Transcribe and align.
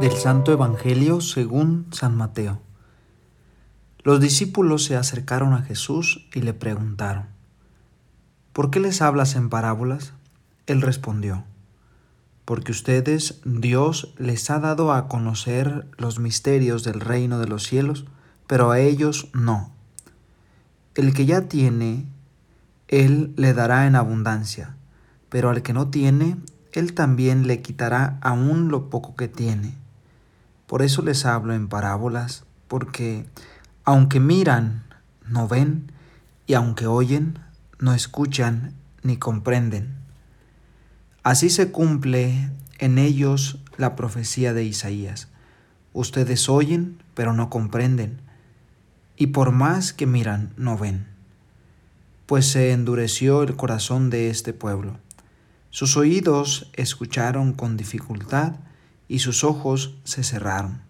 Del 0.00 0.12
Santo 0.12 0.52
Evangelio 0.52 1.20
según 1.20 1.86
San 1.90 2.16
Mateo. 2.16 2.60
Los 4.02 4.20
discípulos 4.20 4.84
se 4.84 4.96
acercaron 4.96 5.54
a 5.54 5.62
Jesús 5.62 6.28
y 6.34 6.42
le 6.42 6.52
preguntaron, 6.52 7.28
¿por 8.52 8.70
qué 8.70 8.80
les 8.80 9.00
hablas 9.00 9.34
en 9.34 9.48
parábolas? 9.48 10.12
Él 10.66 10.82
respondió, 10.82 11.44
porque 12.44 12.72
ustedes 12.72 13.40
Dios 13.46 14.14
les 14.18 14.50
ha 14.50 14.58
dado 14.58 14.92
a 14.92 15.08
conocer 15.08 15.86
los 15.96 16.18
misterios 16.18 16.84
del 16.84 17.00
reino 17.00 17.38
de 17.38 17.46
los 17.46 17.62
cielos, 17.62 18.04
pero 18.46 18.70
a 18.70 18.80
ellos 18.80 19.28
no. 19.32 19.72
El 20.94 21.14
que 21.14 21.24
ya 21.24 21.48
tiene, 21.48 22.04
Él 22.88 23.32
le 23.36 23.54
dará 23.54 23.86
en 23.86 23.96
abundancia, 23.96 24.76
pero 25.28 25.50
al 25.50 25.62
que 25.62 25.72
no 25.72 25.88
tiene, 25.88 26.36
Él 26.72 26.94
también 26.94 27.46
le 27.46 27.62
quitará 27.62 28.18
aún 28.20 28.68
lo 28.68 28.90
poco 28.90 29.16
que 29.16 29.28
tiene. 29.28 29.74
Por 30.66 30.82
eso 30.82 31.02
les 31.02 31.24
hablo 31.26 31.54
en 31.54 31.68
parábolas, 31.68 32.44
porque 32.68 33.26
aunque 33.84 34.20
miran, 34.20 34.84
no 35.26 35.48
ven, 35.48 35.92
y 36.46 36.54
aunque 36.54 36.86
oyen, 36.86 37.38
no 37.78 37.94
escuchan 37.94 38.74
ni 39.02 39.16
comprenden. 39.16 39.94
Así 41.22 41.48
se 41.48 41.70
cumple 41.70 42.50
en 42.78 42.98
ellos 42.98 43.58
la 43.76 43.96
profecía 43.96 44.52
de 44.52 44.64
Isaías. 44.64 45.28
Ustedes 45.92 46.48
oyen, 46.48 47.02
pero 47.14 47.32
no 47.32 47.48
comprenden, 47.48 48.20
y 49.16 49.28
por 49.28 49.52
más 49.52 49.92
que 49.92 50.06
miran, 50.06 50.52
no 50.56 50.76
ven. 50.76 51.13
Pues 52.26 52.46
se 52.46 52.72
endureció 52.72 53.42
el 53.42 53.56
corazón 53.56 54.10
de 54.10 54.30
este 54.30 54.52
pueblo. 54.52 54.98
Sus 55.70 55.96
oídos 55.96 56.70
escucharon 56.74 57.52
con 57.52 57.76
dificultad, 57.76 58.56
y 59.06 59.18
sus 59.18 59.44
ojos 59.44 59.96
se 60.04 60.22
cerraron 60.22 60.84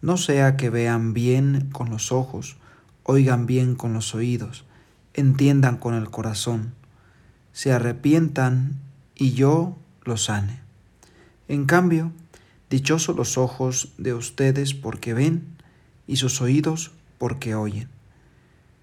no 0.00 0.16
sea 0.16 0.56
que 0.56 0.70
vean 0.70 1.12
bien 1.12 1.70
con 1.72 1.90
los 1.90 2.12
ojos, 2.12 2.56
oigan 3.02 3.46
bien 3.46 3.74
con 3.74 3.92
los 3.92 4.14
oídos, 4.14 4.64
entiendan 5.14 5.76
con 5.76 5.94
el 5.94 6.10
corazón, 6.10 6.72
se 7.52 7.72
arrepientan 7.72 8.78
y 9.16 9.32
yo 9.32 9.76
los 10.04 10.24
sane. 10.24 10.60
En 11.48 11.66
cambio, 11.66 12.12
dichosos 12.70 13.16
los 13.16 13.38
ojos 13.38 13.92
de 13.98 14.14
ustedes 14.14 14.74
porque 14.74 15.14
ven 15.14 15.46
y 16.06 16.16
sus 16.16 16.40
oídos 16.40 16.92
porque 17.18 17.54
oyen. 17.54 17.88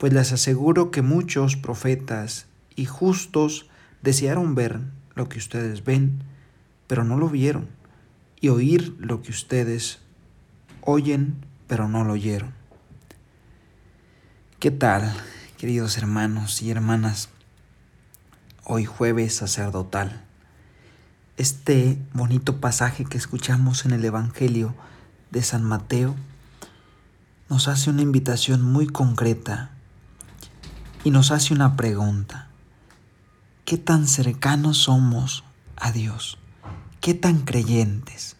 Pues 0.00 0.14
les 0.14 0.32
aseguro 0.32 0.90
que 0.90 1.02
muchos 1.02 1.56
profetas 1.56 2.46
y 2.74 2.86
justos 2.86 3.68
desearon 4.00 4.54
ver 4.54 4.80
lo 5.14 5.28
que 5.28 5.36
ustedes 5.36 5.84
ven, 5.84 6.22
pero 6.86 7.04
no 7.04 7.18
lo 7.18 7.28
vieron, 7.28 7.68
y 8.40 8.48
oír 8.48 8.96
lo 8.98 9.20
que 9.20 9.30
ustedes 9.30 9.98
oyen, 10.80 11.44
pero 11.66 11.86
no 11.86 12.02
lo 12.02 12.14
oyeron. 12.14 12.54
¿Qué 14.58 14.70
tal, 14.70 15.14
queridos 15.58 15.98
hermanos 15.98 16.62
y 16.62 16.70
hermanas? 16.70 17.28
Hoy 18.64 18.86
jueves 18.86 19.36
sacerdotal. 19.36 20.24
Este 21.36 21.98
bonito 22.14 22.58
pasaje 22.58 23.04
que 23.04 23.18
escuchamos 23.18 23.84
en 23.84 23.90
el 23.90 24.02
Evangelio 24.06 24.74
de 25.30 25.42
San 25.42 25.62
Mateo 25.62 26.16
nos 27.50 27.68
hace 27.68 27.90
una 27.90 28.00
invitación 28.00 28.62
muy 28.62 28.86
concreta 28.86 29.72
y 31.04 31.10
nos 31.10 31.30
hace 31.30 31.54
una 31.54 31.76
pregunta. 31.76 32.48
¿Qué 33.64 33.78
tan 33.78 34.06
cercanos 34.06 34.78
somos 34.78 35.44
a 35.76 35.92
Dios? 35.92 36.38
¿Qué 37.00 37.14
tan 37.14 37.40
creyentes? 37.40 38.36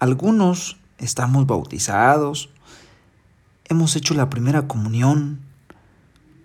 Algunos 0.00 0.78
estamos 0.98 1.46
bautizados, 1.46 2.50
hemos 3.66 3.94
hecho 3.96 4.14
la 4.14 4.30
primera 4.30 4.66
comunión 4.66 5.40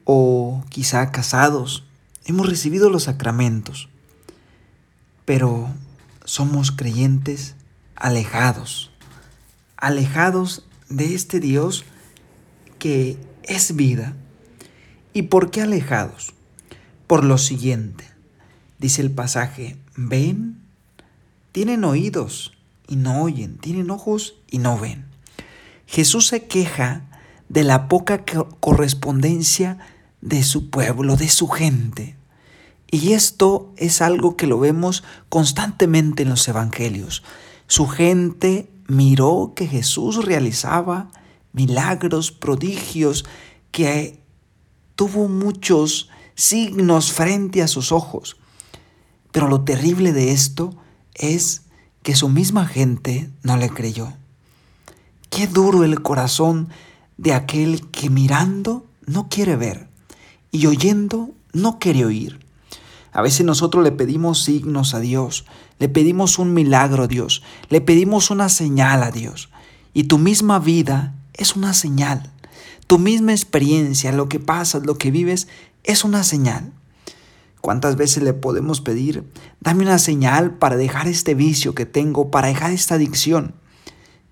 o 0.05 0.63
quizá 0.69 1.11
casados, 1.11 1.85
hemos 2.25 2.49
recibido 2.49 2.89
los 2.89 3.03
sacramentos, 3.03 3.89
pero 5.25 5.69
somos 6.25 6.71
creyentes 6.71 7.55
alejados, 7.95 8.91
alejados 9.77 10.63
de 10.89 11.15
este 11.15 11.39
Dios 11.39 11.85
que 12.79 13.17
es 13.43 13.75
vida. 13.75 14.15
¿Y 15.13 15.23
por 15.23 15.51
qué 15.51 15.61
alejados? 15.61 16.33
Por 17.07 17.23
lo 17.23 17.37
siguiente, 17.37 18.05
dice 18.79 19.01
el 19.01 19.11
pasaje, 19.11 19.77
ven, 19.95 20.57
tienen 21.51 21.83
oídos 21.83 22.53
y 22.87 22.95
no 22.95 23.21
oyen, 23.21 23.57
tienen 23.57 23.91
ojos 23.91 24.35
y 24.49 24.57
no 24.57 24.79
ven. 24.79 25.05
Jesús 25.85 26.27
se 26.27 26.45
queja 26.45 27.03
de 27.49 27.63
la 27.63 27.87
poca 27.87 28.23
correspondencia 28.59 29.77
de 30.21 30.43
su 30.43 30.71
pueblo, 30.71 31.15
de 31.15 31.29
su 31.29 31.47
gente. 31.47 32.15
Y 32.89 33.13
esto 33.13 33.71
es 33.77 34.01
algo 34.01 34.35
que 34.35 34.47
lo 34.47 34.59
vemos 34.59 35.03
constantemente 35.29 36.23
en 36.23 36.29
los 36.29 36.47
evangelios. 36.47 37.23
Su 37.67 37.87
gente 37.87 38.69
miró 38.87 39.53
que 39.55 39.67
Jesús 39.67 40.25
realizaba 40.25 41.09
milagros, 41.51 42.31
prodigios, 42.31 43.25
que 43.71 44.22
tuvo 44.95 45.27
muchos 45.27 46.09
signos 46.35 47.11
frente 47.11 47.61
a 47.61 47.67
sus 47.67 47.91
ojos. 47.91 48.37
Pero 49.31 49.47
lo 49.47 49.61
terrible 49.61 50.13
de 50.13 50.31
esto 50.31 50.75
es 51.15 51.63
que 52.03 52.15
su 52.15 52.29
misma 52.29 52.65
gente 52.65 53.29
no 53.41 53.57
le 53.57 53.69
creyó. 53.69 54.13
Qué 55.29 55.47
duro 55.47 55.83
el 55.83 56.01
corazón 56.01 56.69
de 57.17 57.33
aquel 57.33 57.89
que 57.89 58.09
mirando 58.09 58.85
no 59.05 59.29
quiere 59.29 59.55
ver 59.55 59.87
y 60.51 60.67
oyendo 60.67 61.31
no 61.53 61.79
quiere 61.79 62.05
oír. 62.05 62.39
A 63.11 63.21
veces 63.21 63.45
nosotros 63.45 63.83
le 63.83 63.91
pedimos 63.91 64.43
signos 64.43 64.93
a 64.93 64.99
Dios, 64.99 65.45
le 65.79 65.87
pedimos 65.87 66.39
un 66.39 66.53
milagro 66.53 67.03
a 67.03 67.07
Dios, 67.07 67.43
le 67.69 67.79
pedimos 67.79 68.31
una 68.31 68.49
señal 68.49 69.03
a 69.03 69.11
Dios. 69.11 69.49
Y 69.93 70.05
tu 70.05 70.17
misma 70.17 70.59
vida 70.59 71.13
es 71.33 71.55
una 71.55 71.73
señal. 71.73 72.32
Tu 72.93 72.99
misma 72.99 73.31
experiencia, 73.31 74.11
lo 74.11 74.29
que 74.29 74.39
pasas, 74.39 74.85
lo 74.85 74.99
que 74.99 75.09
vives, 75.09 75.47
es 75.83 76.03
una 76.03 76.23
señal. 76.23 76.73
¿Cuántas 77.59 77.95
veces 77.95 78.21
le 78.21 78.33
podemos 78.33 78.81
pedir, 78.81 79.23
dame 79.61 79.81
una 79.81 79.97
señal 79.97 80.59
para 80.59 80.75
dejar 80.75 81.07
este 81.07 81.33
vicio 81.33 81.73
que 81.73 81.87
tengo, 81.87 82.29
para 82.29 82.49
dejar 82.49 82.69
esta 82.69 82.93
adicción? 82.93 83.55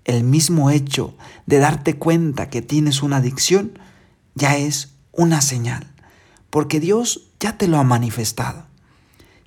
El 0.04 0.22
mismo 0.22 0.70
hecho 0.70 1.16
de 1.44 1.58
darte 1.58 1.98
cuenta 1.98 2.50
que 2.50 2.62
tienes 2.62 3.02
una 3.02 3.16
adicción 3.16 3.80
ya 4.36 4.56
es 4.56 4.92
una 5.10 5.42
señal, 5.42 5.92
porque 6.48 6.78
Dios 6.78 7.32
ya 7.40 7.58
te 7.58 7.66
lo 7.66 7.78
ha 7.78 7.82
manifestado. 7.82 8.66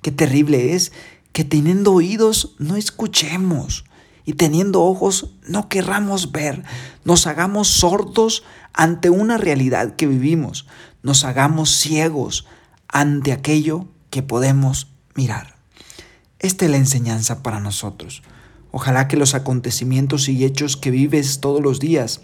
Qué 0.02 0.10
terrible 0.10 0.74
es 0.74 0.92
que 1.32 1.44
teniendo 1.44 1.94
oídos 1.94 2.54
no 2.58 2.76
escuchemos 2.76 3.86
y 4.26 4.34
teniendo 4.34 4.82
ojos 4.82 5.30
no 5.46 5.70
querramos 5.70 6.32
ver, 6.32 6.64
nos 7.04 7.26
hagamos 7.26 7.68
sordos 7.68 8.42
ante 8.76 9.10
una 9.10 9.38
realidad 9.38 9.96
que 9.96 10.06
vivimos, 10.06 10.66
nos 11.02 11.24
hagamos 11.24 11.74
ciegos 11.74 12.46
ante 12.86 13.32
aquello 13.32 13.88
que 14.10 14.22
podemos 14.22 14.88
mirar. 15.14 15.56
Esta 16.38 16.66
es 16.66 16.70
la 16.70 16.76
enseñanza 16.76 17.42
para 17.42 17.58
nosotros. 17.58 18.22
Ojalá 18.70 19.08
que 19.08 19.16
los 19.16 19.34
acontecimientos 19.34 20.28
y 20.28 20.44
hechos 20.44 20.76
que 20.76 20.90
vives 20.90 21.40
todos 21.40 21.62
los 21.62 21.80
días, 21.80 22.20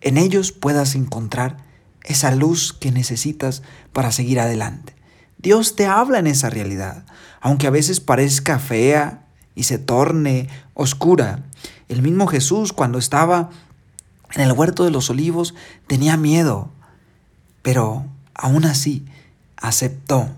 en 0.00 0.16
ellos 0.16 0.52
puedas 0.52 0.94
encontrar 0.94 1.58
esa 2.02 2.34
luz 2.34 2.72
que 2.72 2.90
necesitas 2.90 3.62
para 3.92 4.10
seguir 4.10 4.40
adelante. 4.40 4.94
Dios 5.36 5.76
te 5.76 5.86
habla 5.86 6.18
en 6.18 6.26
esa 6.28 6.48
realidad, 6.48 7.04
aunque 7.40 7.66
a 7.66 7.70
veces 7.70 8.00
parezca 8.00 8.58
fea 8.58 9.26
y 9.54 9.64
se 9.64 9.78
torne 9.78 10.48
oscura. 10.72 11.44
El 11.88 12.00
mismo 12.00 12.26
Jesús 12.26 12.72
cuando 12.72 12.98
estaba 12.98 13.50
en 14.34 14.40
el 14.42 14.52
huerto 14.52 14.84
de 14.84 14.90
los 14.90 15.10
olivos 15.10 15.54
tenía 15.86 16.16
miedo, 16.16 16.70
pero 17.62 18.06
aún 18.34 18.64
así 18.64 19.04
aceptó, 19.56 20.30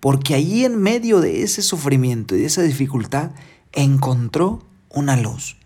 porque 0.00 0.34
allí 0.34 0.64
en 0.64 0.76
medio 0.80 1.20
de 1.20 1.42
ese 1.42 1.62
sufrimiento 1.62 2.34
y 2.34 2.40
de 2.40 2.46
esa 2.46 2.62
dificultad 2.62 3.30
encontró 3.72 4.62
una 4.90 5.16
luz, 5.16 5.56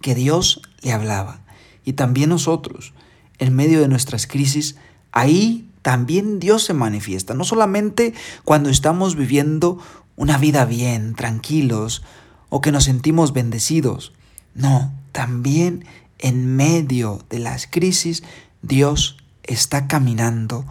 que 0.00 0.14
Dios 0.14 0.60
le 0.82 0.92
hablaba. 0.92 1.40
Y 1.84 1.94
también 1.94 2.30
nosotros, 2.30 2.92
en 3.38 3.54
medio 3.54 3.80
de 3.80 3.88
nuestras 3.88 4.26
crisis, 4.26 4.76
ahí 5.12 5.68
también 5.82 6.40
Dios 6.40 6.64
se 6.64 6.74
manifiesta, 6.74 7.34
no 7.34 7.44
solamente 7.44 8.14
cuando 8.44 8.70
estamos 8.70 9.16
viviendo 9.16 9.78
una 10.16 10.38
vida 10.38 10.64
bien, 10.64 11.14
tranquilos, 11.14 12.02
o 12.48 12.60
que 12.60 12.72
nos 12.72 12.84
sentimos 12.84 13.32
bendecidos, 13.32 14.12
no, 14.54 14.92
también 15.12 15.84
en 16.24 16.56
medio 16.56 17.22
de 17.28 17.38
las 17.38 17.66
crisis 17.66 18.22
Dios 18.62 19.18
está 19.42 19.86
caminando 19.86 20.64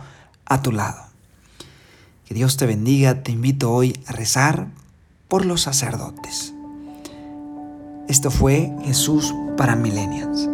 a 0.45 0.63
tu 0.63 0.71
lado. 0.71 1.05
Que 2.25 2.33
Dios 2.33 2.57
te 2.57 2.65
bendiga. 2.65 3.21
Te 3.21 3.31
invito 3.31 3.71
hoy 3.71 3.99
a 4.07 4.13
rezar 4.13 4.67
por 5.27 5.45
los 5.45 5.61
sacerdotes. 5.61 6.53
Esto 8.09 8.31
fue 8.31 8.73
Jesús 8.83 9.33
para 9.55 9.75
Millennials. 9.75 10.52